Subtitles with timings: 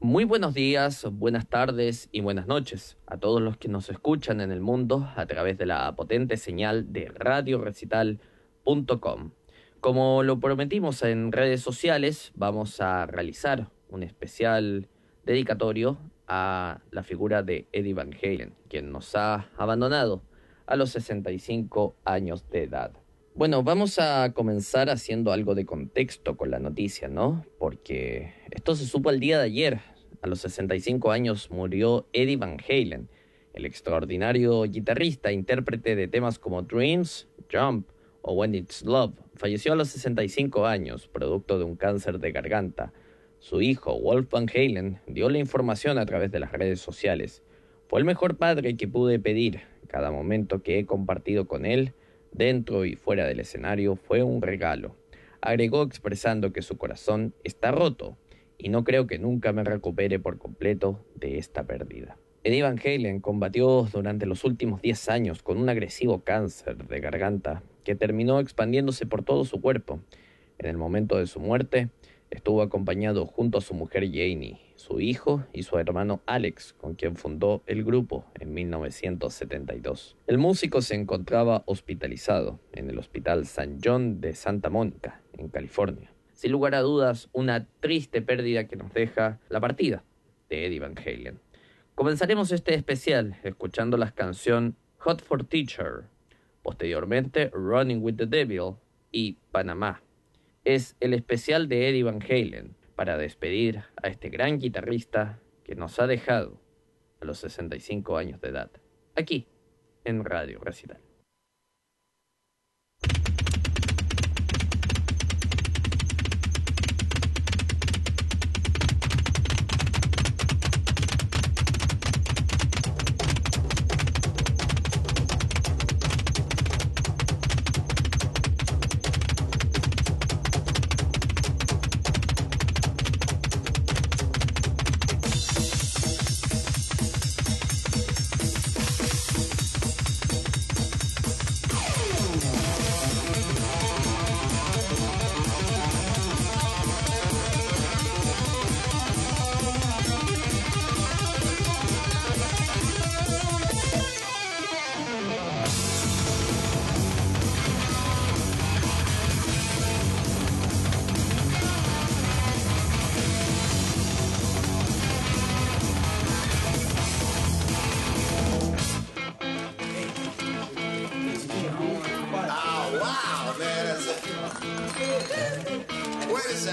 [0.00, 4.52] Muy buenos días, buenas tardes y buenas noches a todos los que nos escuchan en
[4.52, 9.32] el mundo a través de la potente señal de radiorecital.com.
[9.80, 14.86] Como lo prometimos en redes sociales, vamos a realizar un especial
[15.26, 20.22] dedicatorio a la figura de Eddie Van Halen, quien nos ha abandonado
[20.66, 22.92] a los 65 años de edad.
[23.38, 27.46] Bueno, vamos a comenzar haciendo algo de contexto con la noticia, ¿no?
[27.60, 29.78] Porque esto se supo el día de ayer.
[30.22, 33.08] A los 65 años murió Eddie Van Halen,
[33.54, 37.88] el extraordinario guitarrista intérprete de temas como Dreams, Jump
[38.22, 39.14] o When It's Love.
[39.36, 42.92] Falleció a los 65 años, producto de un cáncer de garganta.
[43.38, 47.44] Su hijo, Wolf Van Halen, dio la información a través de las redes sociales.
[47.86, 49.60] Fue el mejor padre que pude pedir.
[49.86, 51.94] Cada momento que he compartido con él
[52.32, 54.96] dentro y fuera del escenario, fue un regalo.
[55.40, 58.16] Agregó expresando que su corazón está roto
[58.58, 62.16] y no creo que nunca me recupere por completo de esta pérdida.
[62.44, 67.62] Eddie Van Halen combatió durante los últimos 10 años con un agresivo cáncer de garganta
[67.84, 70.00] que terminó expandiéndose por todo su cuerpo.
[70.58, 71.88] En el momento de su muerte,
[72.30, 77.16] estuvo acompañado junto a su mujer Janie, su hijo y su hermano Alex, con quien
[77.16, 80.16] fundó el grupo en 1972.
[80.26, 86.12] El músico se encontraba hospitalizado en el Hospital San John de Santa Mónica, en California.
[86.32, 90.04] Sin lugar a dudas, una triste pérdida que nos deja la partida
[90.48, 91.40] de Eddie Van Halen.
[91.94, 96.04] Comenzaremos este especial escuchando la canción Hot for Teacher,
[96.62, 98.76] posteriormente Running with the Devil
[99.10, 100.00] y Panamá.
[100.64, 106.00] Es el especial de Eddie Van Halen, para despedir a este gran guitarrista que nos
[106.00, 106.60] ha dejado
[107.20, 108.72] a los 65 años de edad,
[109.14, 109.46] aquí
[110.04, 111.00] en Radio Recital.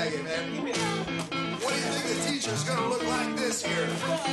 [0.06, 0.62] Maggie, man.
[1.62, 3.88] What do you think the teacher's gonna look like this year?
[3.88, 4.26] Whoa!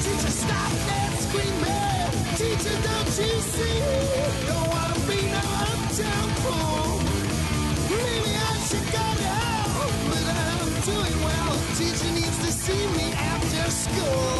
[0.00, 2.10] Teacher, stop that screaming.
[2.40, 3.76] Teacher, don't you see?
[4.48, 7.04] Don't wanna be no uptown fool.
[7.90, 11.52] Maybe I should go to hell, but I'm doing well.
[11.76, 14.39] Teacher needs to see me after school.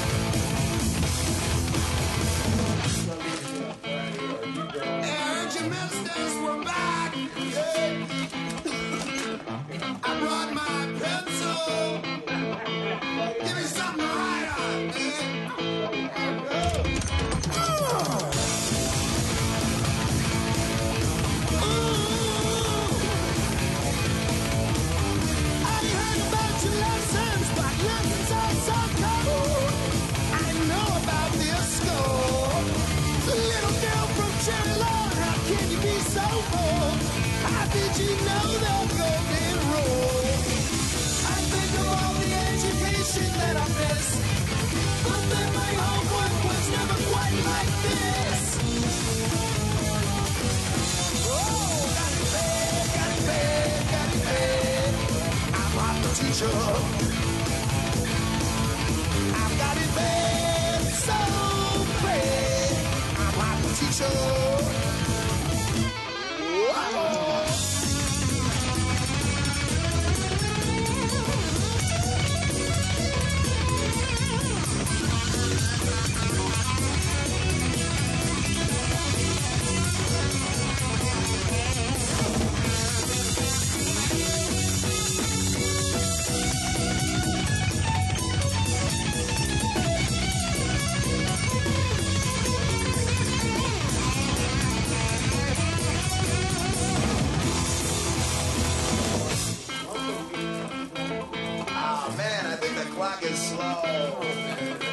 [103.01, 104.90] o'clock is slow.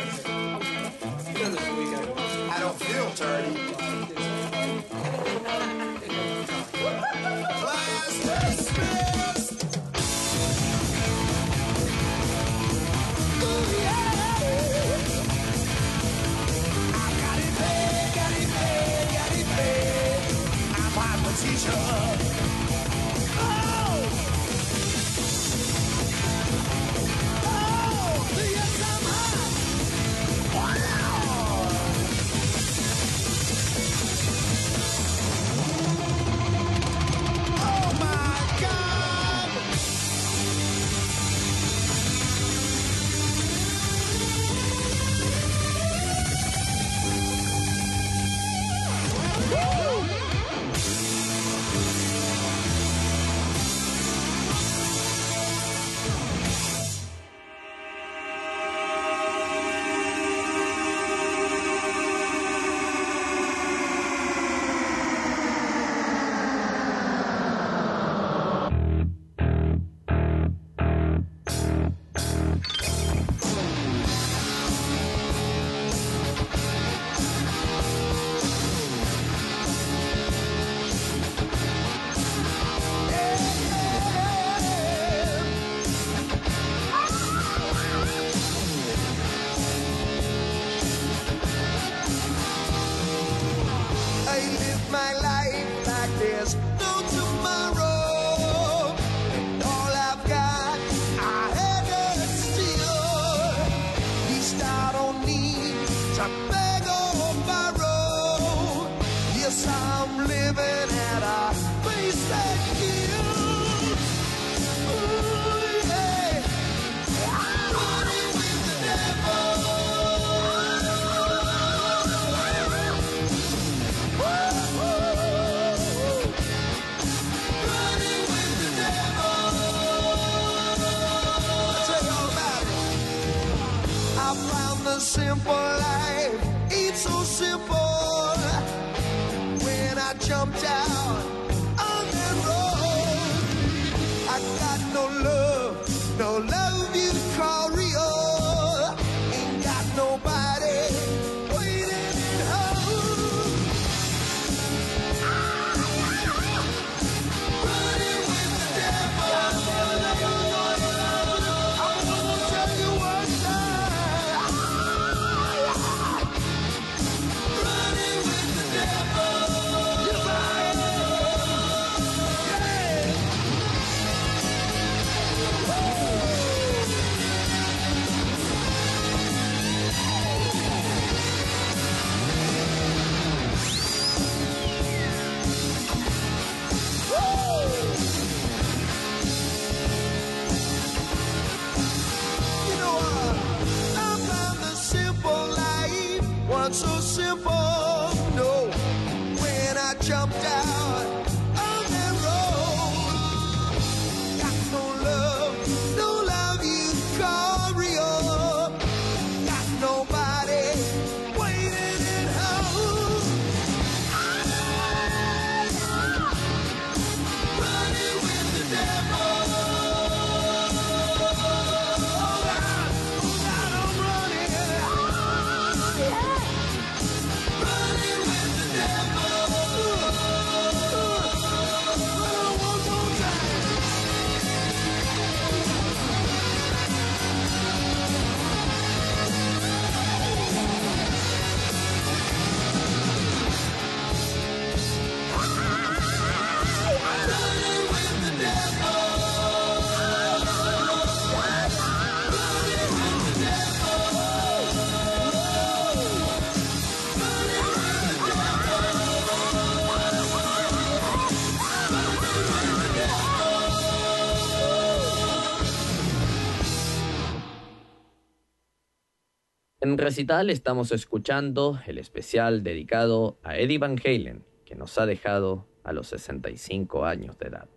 [270.09, 275.93] Recital estamos escuchando el especial dedicado a Eddie Van Halen, que nos ha dejado a
[275.93, 277.69] los 65 años de edad.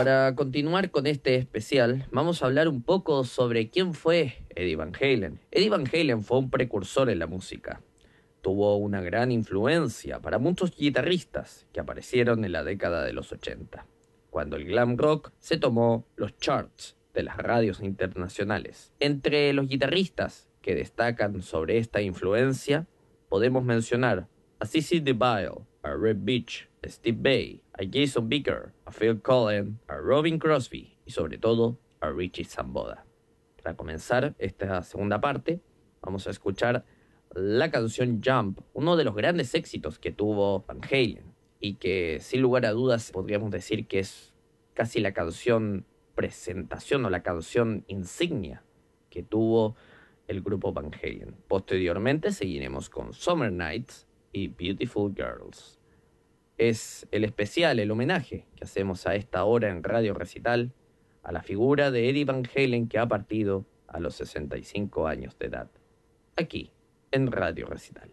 [0.00, 4.94] Para continuar con este especial, vamos a hablar un poco sobre quién fue Eddie Van
[4.98, 5.40] Halen.
[5.50, 7.82] Eddie Van Halen fue un precursor en la música.
[8.40, 13.84] Tuvo una gran influencia para muchos guitarristas que aparecieron en la década de los 80,
[14.30, 18.94] cuando el glam rock se tomó los charts de las radios internacionales.
[19.00, 22.86] Entre los guitarristas que destacan sobre esta influencia,
[23.28, 24.28] podemos mencionar
[24.60, 29.80] a CC DeVille, a Red Beach, a Steve Bay, a Jason Becker, a Phil Collen,
[29.88, 33.06] a Robin Crosby y sobre todo a Richie Zamboda.
[33.62, 35.60] Para comenzar esta segunda parte,
[36.02, 36.84] vamos a escuchar
[37.32, 42.42] la canción Jump, uno de los grandes éxitos que tuvo Van Halen y que sin
[42.42, 44.34] lugar a dudas podríamos decir que es
[44.74, 48.62] casi la canción presentación o la canción insignia
[49.08, 49.74] que tuvo
[50.26, 51.34] el grupo Van Halen.
[51.48, 55.79] Posteriormente seguiremos con Summer Nights y Beautiful Girls.
[56.60, 60.74] Es el especial, el homenaje que hacemos a esta hora en Radio Recital
[61.22, 65.46] a la figura de Eddie Van Halen que ha partido a los 65 años de
[65.46, 65.70] edad.
[66.36, 66.70] Aquí,
[67.12, 68.10] en Radio Recital.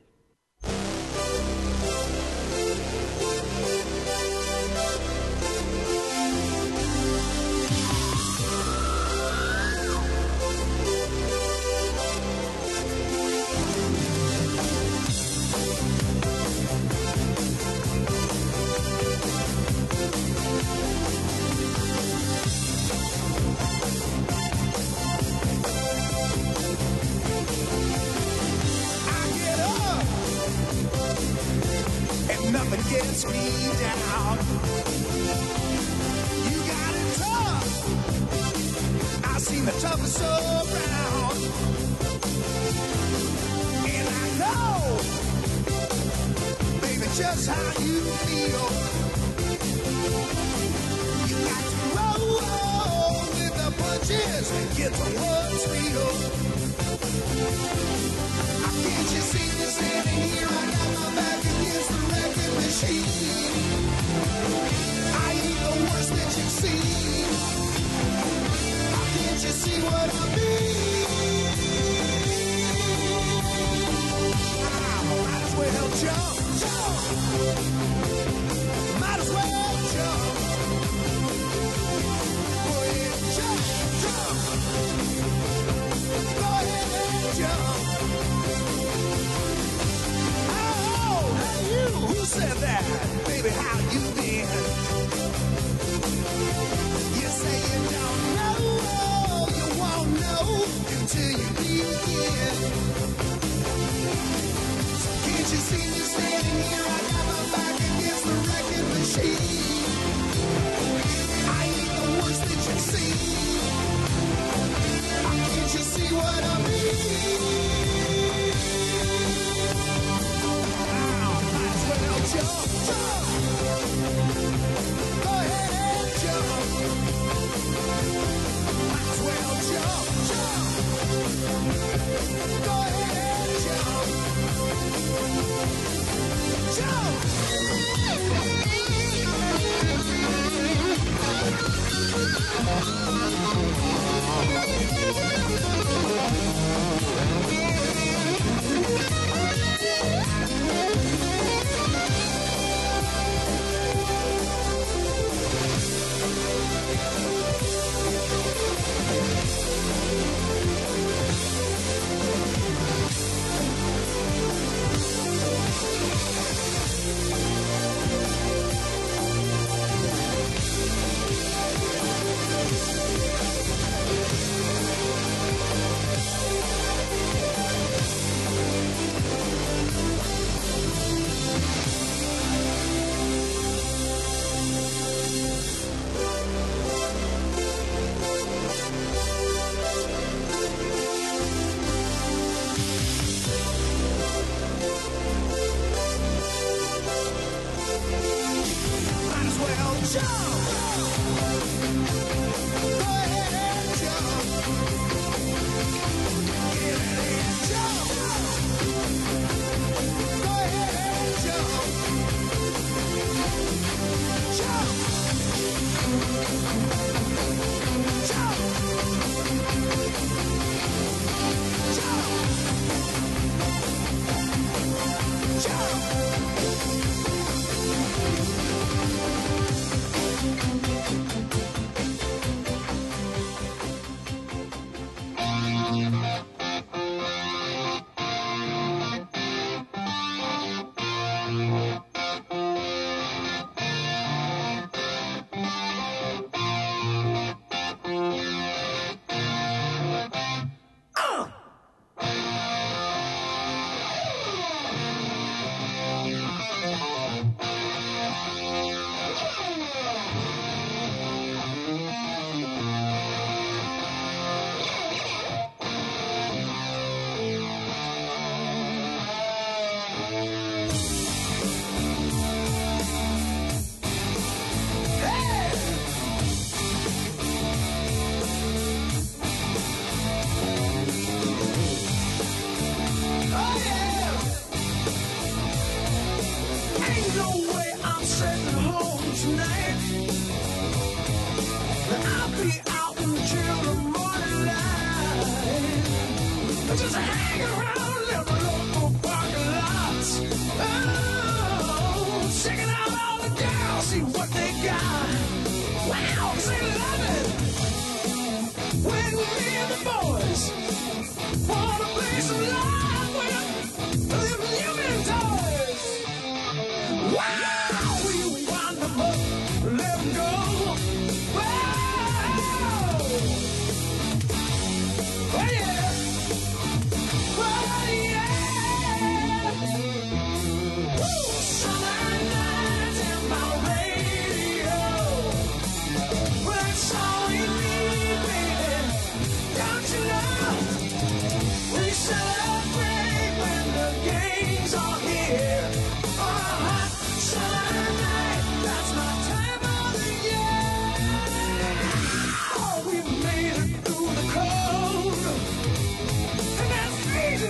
[109.19, 109.56] She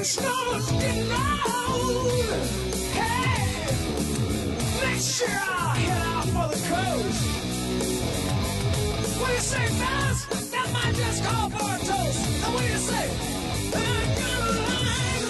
[0.01, 2.11] is getting old.
[2.93, 3.71] Hey,
[4.81, 7.21] next year I'll head out for the coast.
[9.19, 10.25] What do you say, fellas?
[10.51, 12.19] That might just call for a toast.
[12.69, 13.07] You say?
[13.73, 15.25] Uh, get a line.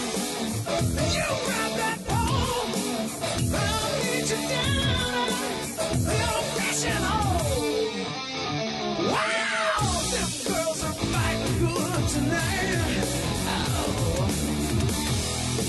[1.15, 2.67] You grab that pole.
[3.51, 5.30] I'll you down.
[9.12, 10.01] Wow,
[10.47, 12.96] girls are fighting good tonight.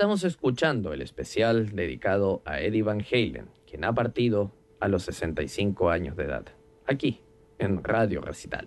[0.00, 5.90] Estamos escuchando el especial dedicado a Eddie Van Halen, quien ha partido a los 65
[5.90, 6.46] años de edad,
[6.86, 7.20] aquí
[7.58, 8.66] en Radio Recital.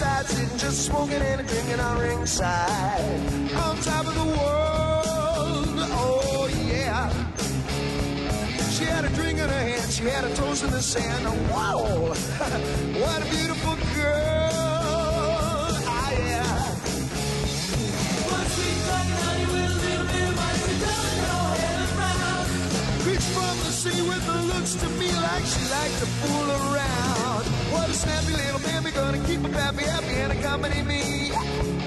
[0.00, 3.52] Seaside sitting, just smoking and drinking on ringside.
[3.54, 7.10] On top of the world, oh yeah.
[8.70, 11.24] She had a drink in her hand, she had a toast in the sand.
[11.50, 11.82] Wow,
[13.02, 14.50] what a beautiful girl,
[15.86, 16.76] ah yeah.
[23.04, 27.29] Preach from the see with the looks to me like she liked to fool around.
[27.72, 31.28] What a snappy little mammy gonna keep her pappy happy and accompany me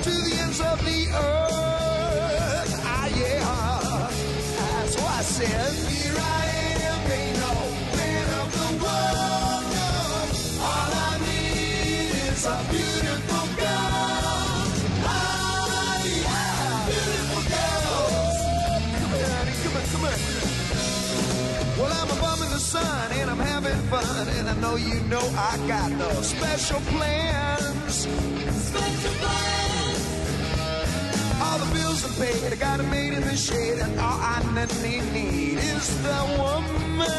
[0.05, 2.81] to the ends of the earth.
[2.85, 4.09] Ah, yeah.
[4.57, 6.02] That's why I said,
[24.63, 27.95] know you know I got those special plans.
[28.71, 30.01] Special plans.
[31.43, 34.39] All the bills are paid, I got it made in the shade, and all I
[35.11, 37.09] need, is the woman.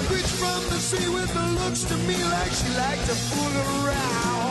[0.00, 0.04] A
[0.40, 4.41] from the sea with the looks to me like she liked to fool around.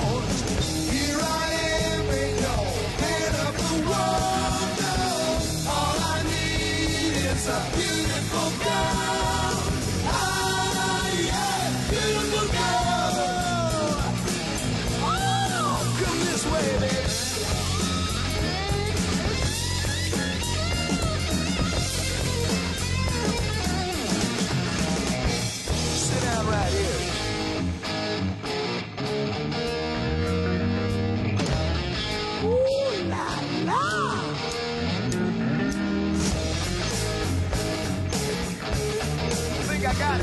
[7.44, 9.31] Need is a beautiful girl.
[40.02, 40.18] Now.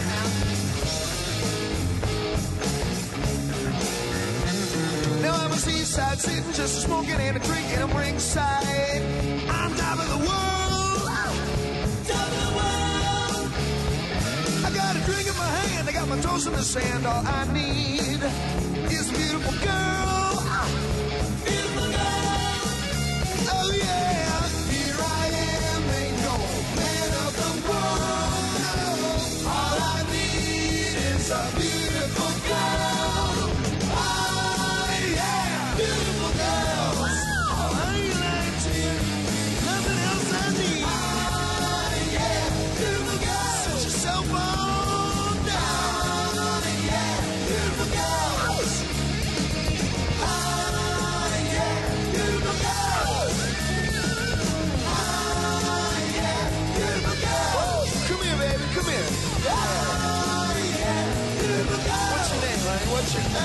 [5.45, 7.79] I'm a seaside sitting, just smoking and a drinking.
[7.79, 9.03] I'm ringside.
[9.49, 11.09] I'm top of the world.
[12.07, 13.51] Top of the world.
[14.67, 17.07] I got a drink in my hand, I got my toes in the sand.
[17.07, 18.21] All I need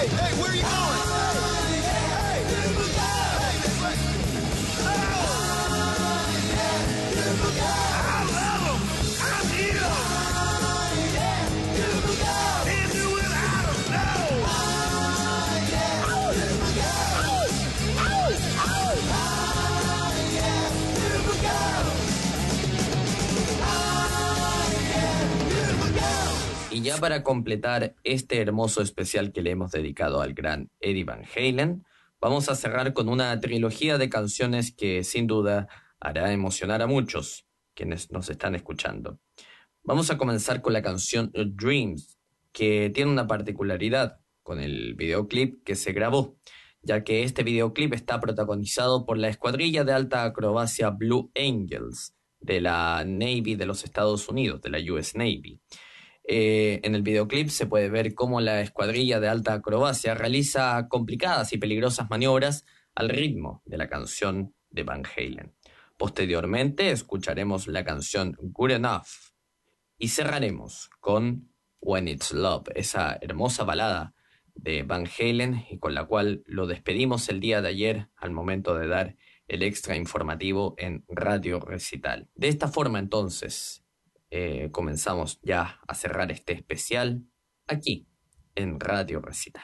[0.10, 0.83] Hey, where are you going?
[26.84, 31.86] Ya para completar este hermoso especial que le hemos dedicado al gran Eddie Van Halen,
[32.20, 35.70] vamos a cerrar con una trilogía de canciones que sin duda
[36.02, 39.18] hará emocionar a muchos quienes nos están escuchando.
[39.84, 42.20] Vamos a comenzar con la canción Dreams,
[42.52, 46.38] que tiene una particularidad con el videoclip que se grabó,
[46.82, 52.60] ya que este videoclip está protagonizado por la escuadrilla de alta acrobacia Blue Angels de
[52.60, 55.62] la Navy de los Estados Unidos, de la US Navy.
[56.26, 61.52] Eh, en el videoclip se puede ver cómo la escuadrilla de alta acrobacia realiza complicadas
[61.52, 65.54] y peligrosas maniobras al ritmo de la canción de Van Halen.
[65.98, 69.08] Posteriormente escucharemos la canción Good Enough
[69.98, 74.14] y cerraremos con When It's Love, esa hermosa balada
[74.56, 78.76] de Van Halen y con la cual lo despedimos el día de ayer al momento
[78.76, 79.16] de dar
[79.48, 82.30] el extra informativo en Radio Recital.
[82.34, 83.83] De esta forma entonces
[84.36, 87.24] eh, comenzamos ya a cerrar este especial
[87.68, 88.08] aquí
[88.56, 89.64] en Radio Recital.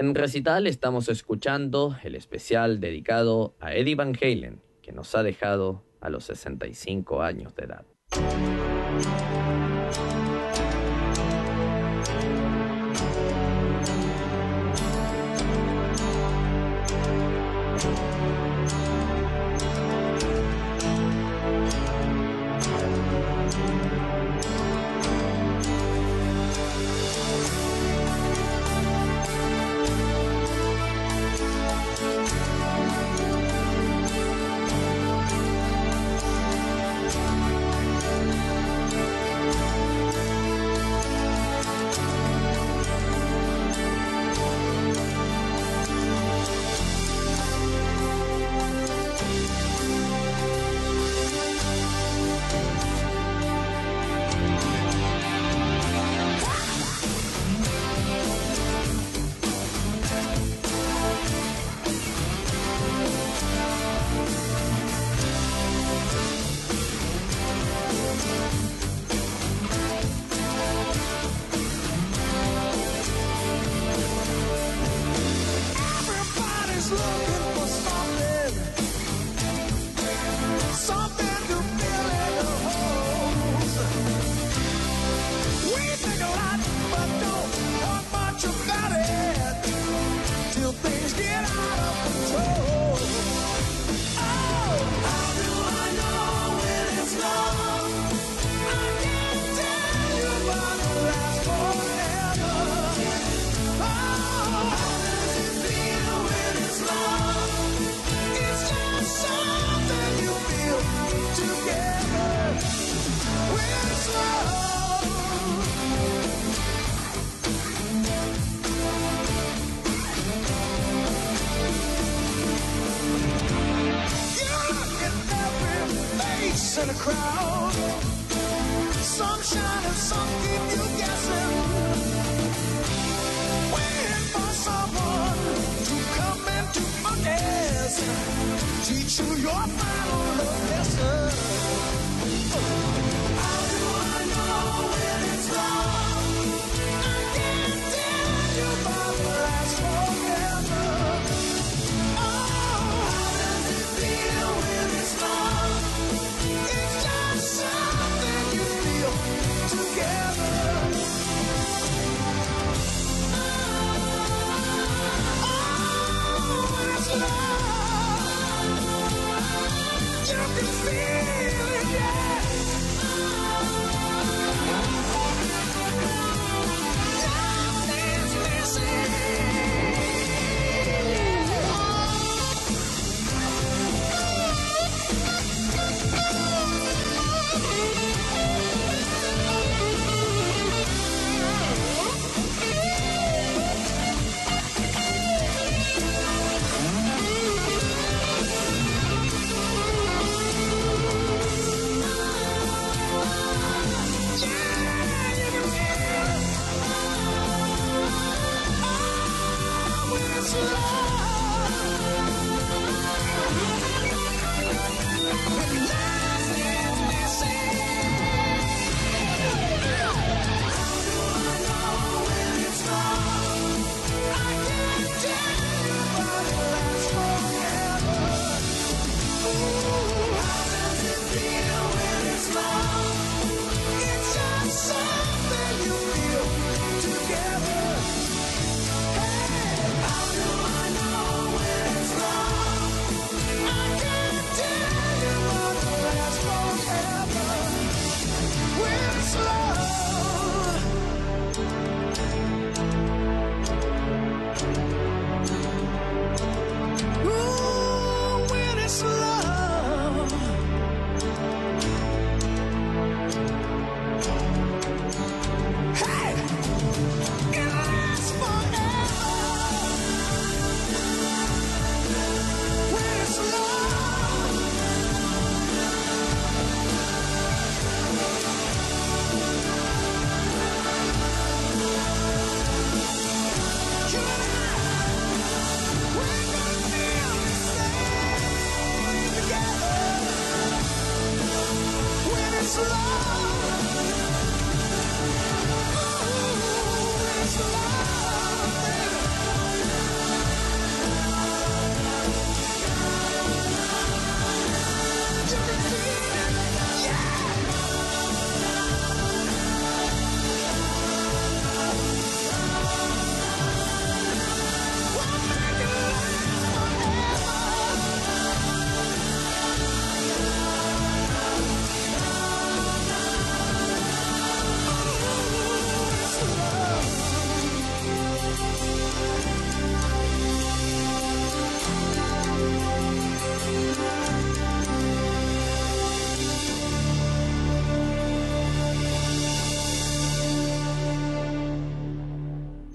[0.00, 5.84] En Recital estamos escuchando el especial dedicado a Eddie Van Halen, que nos ha dejado
[6.00, 7.84] a los 65 años de edad.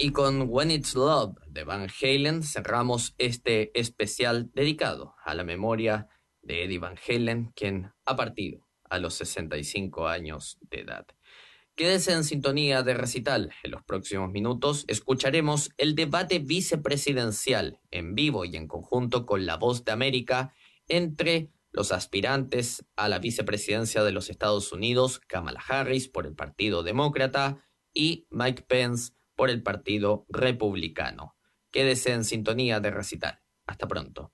[0.06, 6.06] Y con When It's Love de Van Halen cerramos este especial dedicado a la memoria
[6.42, 11.08] de Eddie Van Halen, quien ha partido a los 65 años de edad.
[11.74, 13.50] Quédese en sintonía de recital.
[13.64, 19.56] En los próximos minutos escucharemos el debate vicepresidencial en vivo y en conjunto con La
[19.56, 20.54] Voz de América
[20.86, 26.84] entre los aspirantes a la vicepresidencia de los Estados Unidos, Kamala Harris por el Partido
[26.84, 31.36] Demócrata y Mike Pence por el Partido Republicano.
[31.70, 33.40] Quédese en sintonía de recital.
[33.66, 34.32] Hasta pronto.